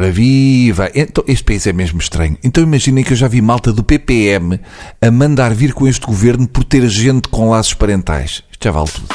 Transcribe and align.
Ora 0.00 0.10
viva! 0.10 0.90
Então, 0.94 1.22
este 1.28 1.44
país 1.44 1.66
é 1.66 1.74
mesmo 1.74 2.00
estranho. 2.00 2.34
Então 2.42 2.64
imaginem 2.64 3.04
que 3.04 3.12
eu 3.12 3.16
já 3.18 3.28
vi 3.28 3.42
malta 3.42 3.70
do 3.70 3.84
PPM 3.84 4.58
a 4.98 5.10
mandar 5.10 5.52
vir 5.52 5.74
com 5.74 5.86
este 5.86 6.06
governo 6.06 6.48
por 6.48 6.64
ter 6.64 6.88
gente 6.88 7.28
com 7.28 7.50
laços 7.50 7.74
parentais. 7.74 8.42
Isto 8.50 8.64
já 8.64 8.70
vale 8.70 8.88
tudo. 8.88 9.08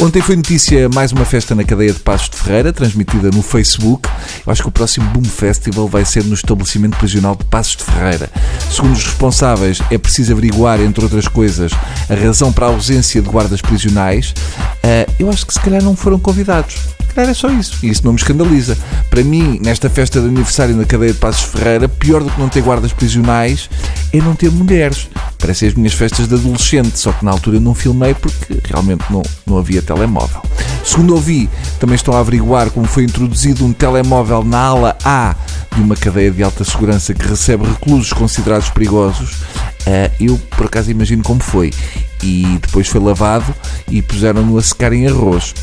Ontem 0.00 0.22
foi 0.22 0.36
notícia 0.36 0.88
mais 0.88 1.12
uma 1.12 1.26
festa 1.26 1.54
na 1.54 1.64
cadeia 1.64 1.92
de 1.92 1.98
Passos 1.98 2.30
de 2.30 2.36
Ferreira, 2.38 2.72
transmitida 2.72 3.30
no 3.30 3.42
Facebook. 3.42 4.08
Eu 4.46 4.50
acho 4.50 4.62
que 4.62 4.68
o 4.68 4.72
próximo 4.72 5.06
Boom 5.10 5.24
Festival 5.24 5.86
vai 5.86 6.06
ser 6.06 6.24
no 6.24 6.32
estabelecimento 6.32 6.96
prisional 6.96 7.36
de 7.36 7.44
Passos 7.44 7.76
de 7.76 7.84
Ferreira. 7.84 8.30
Segundo 8.70 8.94
os 8.94 9.04
responsáveis, 9.04 9.82
é 9.90 9.98
preciso 9.98 10.32
averiguar, 10.32 10.80
entre 10.80 11.04
outras 11.04 11.28
coisas, 11.28 11.72
a 12.08 12.14
razão 12.14 12.50
para 12.50 12.64
a 12.64 12.70
ausência 12.70 13.20
de 13.20 13.28
guardas 13.28 13.60
prisionais. 13.60 14.30
Uh, 14.82 15.12
eu 15.18 15.28
acho 15.28 15.46
que 15.46 15.52
se 15.52 15.60
calhar 15.60 15.82
não 15.82 15.94
foram 15.94 16.18
convidados 16.18 16.95
calhar 17.16 17.30
é 17.30 17.34
só 17.34 17.48
isso. 17.50 17.78
E 17.82 17.88
isso 17.88 18.04
não 18.04 18.12
me 18.12 18.18
escandaliza. 18.18 18.76
Para 19.10 19.24
mim, 19.24 19.58
nesta 19.62 19.88
festa 19.88 20.20
de 20.20 20.26
aniversário 20.26 20.76
na 20.76 20.84
cadeia 20.84 21.12
de 21.12 21.18
Passos 21.18 21.44
Ferreira, 21.44 21.88
pior 21.88 22.22
do 22.22 22.30
que 22.30 22.38
não 22.38 22.48
ter 22.48 22.62
guardas 22.62 22.92
prisionais 22.92 23.68
é 24.12 24.18
não 24.18 24.36
ter 24.36 24.50
mulheres. 24.50 25.08
Parecem 25.38 25.68
as 25.68 25.74
minhas 25.74 25.94
festas 25.94 26.28
de 26.28 26.34
adolescente, 26.34 26.98
só 26.98 27.12
que 27.12 27.24
na 27.24 27.30
altura 27.30 27.58
não 27.58 27.74
filmei 27.74 28.14
porque 28.14 28.60
realmente 28.64 29.04
não, 29.10 29.22
não 29.46 29.58
havia 29.58 29.82
telemóvel. 29.82 30.42
Segundo 30.84 31.14
ouvi, 31.14 31.48
também 31.80 31.96
estão 31.96 32.14
a 32.14 32.20
averiguar 32.20 32.70
como 32.70 32.86
foi 32.86 33.04
introduzido 33.04 33.64
um 33.64 33.72
telemóvel 33.72 34.44
na 34.44 34.58
ala 34.58 34.96
A 35.04 35.34
de 35.74 35.80
uma 35.80 35.96
cadeia 35.96 36.30
de 36.30 36.42
alta 36.42 36.64
segurança 36.64 37.12
que 37.12 37.26
recebe 37.26 37.66
reclusos 37.66 38.12
considerados 38.12 38.70
perigosos. 38.70 39.42
Uh, 39.86 40.10
eu, 40.18 40.40
por 40.50 40.66
acaso, 40.66 40.90
imagino 40.90 41.22
como 41.22 41.40
foi. 41.40 41.72
E 42.22 42.58
depois 42.60 42.88
foi 42.88 43.00
lavado 43.00 43.54
e 43.88 44.02
puseram-no 44.02 44.58
a 44.58 44.62
secar 44.62 44.92
em 44.92 45.06
arroz. 45.06 45.54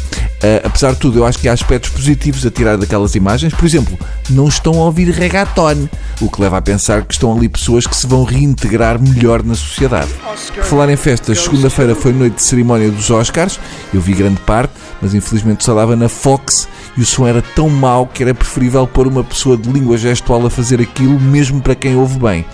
Uh, 0.44 0.62
apesar 0.64 0.94
de 0.94 1.00
tudo, 1.00 1.20
eu 1.20 1.26
acho 1.26 1.40
que 1.40 1.50
há 1.50 1.54
aspectos 1.54 1.90
positivos 1.90 2.46
a 2.46 2.52
tirar 2.52 2.78
daquelas 2.78 3.16
imagens. 3.16 3.54
Por 3.54 3.66
exemplo, 3.66 3.98
não 4.30 4.48
estão 4.48 4.74
a 4.82 4.86
ouvir 4.86 5.10
reggaeton, 5.10 5.90
o 6.22 6.30
que 6.30 6.42
leva 6.42 6.58
a 6.58 6.62
pensar 6.62 7.04
que 7.04 7.14
estão 7.14 7.36
ali 7.36 7.50
pessoas 7.50 7.86
que 7.86 7.96
se 7.96 8.08
vão 8.08 8.24
reintegrar 8.24 9.02
melhor 9.02 9.44
na 9.44 9.56
sociedade. 9.56 10.10
Por 10.54 10.64
falar 10.64 10.90
em 10.90 10.96
festas, 10.96 11.40
segunda-feira 11.42 11.94
foi 11.96 12.14
noite 12.14 12.36
de 12.36 12.44
cerimónia 12.44 12.90
dos 12.90 13.10
Oscars. 13.10 13.60
Eu 13.94 14.00
vi 14.00 14.14
grande 14.14 14.40
parte, 14.42 14.74
mas 15.02 15.14
infelizmente 15.14 15.66
só 15.66 15.76
dava 15.76 15.96
na 15.96 16.08
Fox 16.08 16.68
e 16.96 17.02
o 17.02 17.06
som 17.06 17.28
era 17.28 17.42
tão 17.42 17.70
mau 17.70 18.06
que 18.06 18.24
era 18.24 18.34
preferível 18.34 18.86
pôr 18.86 19.08
uma 19.08 19.24
pessoa 19.24 19.58
de 19.58 19.70
língua 19.70 19.98
gestual 19.98 20.46
a 20.46 20.50
fazer 20.50 20.80
aquilo, 20.80 21.20
mesmo 21.20 21.62
para 21.62 21.76
quem 21.76 21.96
ouve 21.96 22.20
bem. 22.20 22.46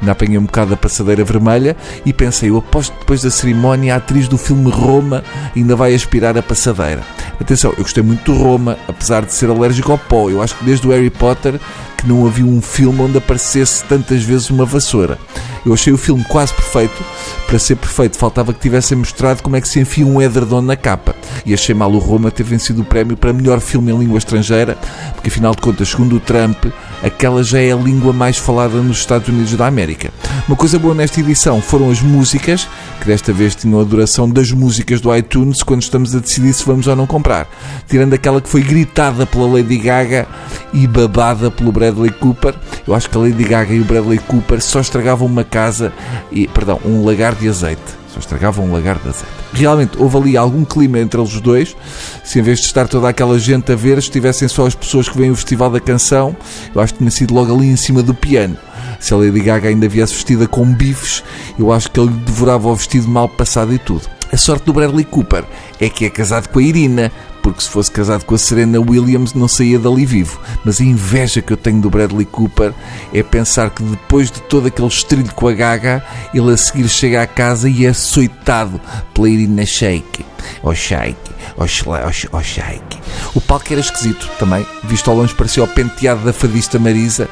Ainda 0.00 0.12
apanhei 0.12 0.38
um 0.38 0.44
bocado 0.44 0.70
da 0.70 0.76
passadeira 0.76 1.24
vermelha 1.24 1.76
e 2.04 2.12
pensei, 2.12 2.50
eu 2.50 2.58
aposto 2.58 2.92
que 2.92 3.00
depois 3.00 3.22
da 3.22 3.30
cerimónia 3.30 3.94
a 3.94 3.96
atriz 3.96 4.28
do 4.28 4.36
filme 4.36 4.70
Roma 4.70 5.24
ainda 5.54 5.74
vai 5.74 5.94
aspirar 5.94 6.36
a 6.36 6.42
passadeira. 6.42 7.02
Atenção, 7.40 7.72
eu 7.72 7.82
gostei 7.82 8.02
muito 8.02 8.32
do 8.32 8.38
Roma, 8.38 8.76
apesar 8.86 9.24
de 9.24 9.32
ser 9.32 9.48
alérgico 9.48 9.92
ao 9.92 9.98
pó. 9.98 10.28
Eu 10.28 10.42
acho 10.42 10.54
que 10.56 10.64
desde 10.64 10.86
o 10.86 10.90
Harry 10.90 11.10
Potter 11.10 11.58
que 11.96 12.06
não 12.06 12.26
havia 12.26 12.44
um 12.44 12.60
filme 12.60 13.00
onde 13.00 13.18
aparecesse 13.18 13.82
tantas 13.84 14.22
vezes 14.22 14.50
uma 14.50 14.64
vassoura. 14.64 15.18
Eu 15.64 15.72
achei 15.72 15.92
o 15.92 15.98
filme 15.98 16.22
quase 16.24 16.52
perfeito. 16.52 17.02
Para 17.46 17.58
ser 17.58 17.76
perfeito, 17.76 18.18
faltava 18.18 18.52
que 18.52 18.60
tivessem 18.60 18.98
mostrado 18.98 19.42
como 19.42 19.56
é 19.56 19.60
que 19.60 19.68
se 19.68 19.80
enfia 19.80 20.06
um 20.06 20.20
edredom 20.20 20.60
na 20.60 20.76
capa. 20.76 21.14
E 21.44 21.54
achei 21.54 21.74
mal 21.74 21.90
o 21.90 21.98
Roma 21.98 22.30
ter 22.30 22.42
vencido 22.42 22.82
o 22.82 22.84
prémio 22.84 23.16
para 23.16 23.32
melhor 23.32 23.60
filme 23.60 23.90
em 23.92 23.98
língua 23.98 24.18
estrangeira, 24.18 24.76
porque 25.14 25.28
afinal 25.28 25.54
de 25.54 25.62
contas, 25.62 25.88
segundo 25.88 26.16
o 26.16 26.20
Trump, 26.20 26.66
aquela 27.02 27.42
já 27.42 27.60
é 27.60 27.72
a 27.72 27.76
língua 27.76 28.12
mais 28.12 28.36
falada 28.36 28.80
nos 28.80 28.98
Estados 28.98 29.28
Unidos 29.28 29.54
da 29.54 29.66
América. 29.66 30.10
Uma 30.46 30.56
coisa 30.56 30.78
boa 30.78 30.94
nesta 30.94 31.20
edição 31.20 31.60
foram 31.60 31.90
as 31.90 32.00
músicas, 32.00 32.68
que 33.00 33.06
desta 33.06 33.32
vez 33.32 33.54
tinham 33.54 33.80
a 33.80 33.84
duração 33.84 34.28
das 34.28 34.50
músicas 34.50 35.00
do 35.00 35.14
iTunes 35.14 35.62
quando 35.62 35.82
estamos 35.82 36.14
a 36.14 36.18
decidir 36.18 36.52
se 36.52 36.64
vamos 36.64 36.86
ou 36.86 36.96
não 36.96 37.06
comprar. 37.06 37.48
Tirando 37.88 38.14
aquela 38.14 38.40
que 38.40 38.48
foi 38.48 38.62
gritada 38.62 39.26
pela 39.26 39.46
Lady 39.46 39.78
Gaga 39.78 40.26
e 40.72 40.86
babada 40.86 41.50
pelo 41.50 41.72
Bradley 41.72 42.10
Cooper. 42.10 42.54
Eu 42.86 42.94
acho 42.94 43.10
que 43.10 43.16
a 43.16 43.20
Lady 43.20 43.44
Gaga 43.44 43.74
e 43.74 43.80
o 43.80 43.84
Bradley 43.84 44.18
Cooper 44.18 44.60
só 44.60 44.80
estragavam 44.80 45.26
uma 45.26 45.44
casa, 45.44 45.92
e, 46.30 46.46
perdão, 46.48 46.80
um 46.84 47.04
lagar 47.04 47.34
de 47.34 47.48
azeite. 47.48 48.05
Só 48.16 48.20
estragavam 48.20 48.64
um 48.64 48.72
lagar 48.72 48.98
de 48.98 49.10
azeite. 49.10 49.26
Realmente 49.52 49.98
houve 49.98 50.16
ali 50.16 50.36
algum 50.38 50.64
clima 50.64 50.98
entre 50.98 51.20
eles 51.20 51.38
dois. 51.38 51.76
Se 52.24 52.38
em 52.38 52.42
vez 52.42 52.60
de 52.60 52.64
estar 52.64 52.88
toda 52.88 53.08
aquela 53.08 53.38
gente 53.38 53.70
a 53.70 53.76
ver, 53.76 53.98
estivessem 53.98 54.48
só 54.48 54.66
as 54.66 54.74
pessoas 54.74 55.06
que 55.06 55.18
vêm 55.18 55.30
o 55.30 55.36
Festival 55.36 55.68
da 55.68 55.80
Canção, 55.80 56.34
eu 56.74 56.80
acho 56.80 56.94
que 56.94 56.98
tinha 57.00 57.10
sido 57.10 57.34
logo 57.34 57.54
ali 57.54 57.66
em 57.66 57.76
cima 57.76 58.02
do 58.02 58.14
piano. 58.14 58.56
Se 58.98 59.12
a 59.12 59.18
Lady 59.18 59.40
Gaga 59.40 59.68
ainda 59.68 59.86
viesse 59.86 60.14
vestida 60.14 60.48
com 60.48 60.64
bifes, 60.72 61.22
eu 61.58 61.70
acho 61.70 61.90
que 61.90 62.00
ele 62.00 62.08
devorava 62.08 62.68
o 62.68 62.74
vestido 62.74 63.06
mal 63.06 63.28
passado 63.28 63.74
e 63.74 63.78
tudo. 63.78 64.08
A 64.32 64.36
sorte 64.38 64.64
do 64.64 64.72
Bradley 64.72 65.04
Cooper 65.04 65.44
é 65.78 65.90
que 65.90 66.06
é 66.06 66.10
casado 66.10 66.48
com 66.48 66.58
a 66.58 66.62
Irina, 66.62 67.12
porque 67.46 67.62
se 67.62 67.70
fosse 67.70 67.92
casado 67.92 68.24
com 68.24 68.34
a 68.34 68.38
Serena 68.38 68.80
Williams 68.80 69.32
não 69.32 69.46
saía 69.46 69.78
dali 69.78 70.04
vivo. 70.04 70.40
Mas 70.64 70.80
a 70.80 70.84
inveja 70.84 71.40
que 71.40 71.52
eu 71.52 71.56
tenho 71.56 71.80
do 71.80 71.88
Bradley 71.88 72.24
Cooper 72.24 72.74
é 73.14 73.22
pensar 73.22 73.70
que 73.70 73.84
depois 73.84 74.32
de 74.32 74.42
todo 74.42 74.66
aquele 74.66 74.88
estrilho 74.88 75.32
com 75.32 75.46
a 75.46 75.52
gaga, 75.52 76.04
ele 76.34 76.52
a 76.52 76.56
seguir 76.56 76.88
chega 76.88 77.22
à 77.22 77.26
casa 77.26 77.68
e 77.68 77.86
é 77.86 77.90
açoitado 77.90 78.80
pela 79.14 79.30
Irina 79.30 79.64
Shake. 79.64 80.26
Oh 80.60 80.74
Shake, 80.74 81.14
oh, 81.56 82.42
Shake. 82.42 82.98
O 83.32 83.40
palco 83.40 83.66
era 83.70 83.80
esquisito 83.80 84.28
também, 84.40 84.66
visto 84.82 85.08
ao 85.08 85.16
longe 85.16 85.32
parecia 85.32 85.62
o 85.62 85.68
penteado 85.68 86.24
da 86.24 86.32
fadista 86.32 86.80
Marisa 86.80 87.28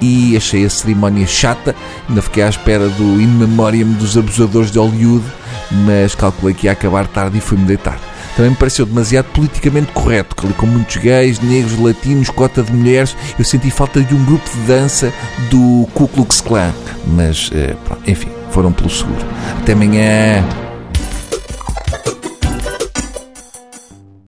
e 0.00 0.36
achei 0.36 0.64
a 0.64 0.70
cerimónia 0.70 1.26
chata, 1.26 1.74
ainda 2.08 2.22
fiquei 2.22 2.44
à 2.44 2.48
espera 2.48 2.88
do 2.88 3.20
in 3.20 3.26
memoriam 3.26 3.90
dos 3.94 4.16
abusadores 4.16 4.70
de 4.70 4.78
Hollywood, 4.78 5.26
mas 5.84 6.14
calculei 6.14 6.54
que 6.54 6.66
ia 6.66 6.72
acabar 6.72 7.08
tarde 7.08 7.38
e 7.38 7.40
fui-me 7.40 7.64
deitar 7.64 7.98
também 8.36 8.50
me 8.50 8.56
pareceu 8.56 8.84
demasiado 8.84 9.26
politicamente 9.32 9.90
correto, 9.92 10.36
ali 10.44 10.52
com 10.52 10.66
muitos 10.66 10.96
gays, 10.96 11.40
negros, 11.40 11.78
latinos, 11.78 12.28
cota 12.28 12.62
de 12.62 12.70
mulheres. 12.70 13.16
Eu 13.38 13.44
senti 13.44 13.70
falta 13.70 14.00
de 14.02 14.14
um 14.14 14.24
grupo 14.26 14.48
de 14.50 14.58
dança 14.66 15.10
do 15.50 15.88
Ku 15.94 16.06
Klux 16.06 16.42
Klan. 16.42 16.72
Mas, 17.06 17.50
eh, 17.54 17.74
enfim, 18.06 18.28
foram 18.50 18.72
pelo 18.72 18.90
seguro. 18.90 19.24
Até 19.58 19.72
amanhã. 19.72 20.65